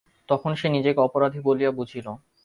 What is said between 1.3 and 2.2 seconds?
বলিয়া বুঝিল।